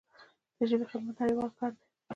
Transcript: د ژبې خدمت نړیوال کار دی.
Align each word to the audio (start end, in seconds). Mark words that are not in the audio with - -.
د 0.57 0.59
ژبې 0.69 0.85
خدمت 0.91 1.15
نړیوال 1.23 1.51
کار 1.59 1.71
دی. 1.77 1.85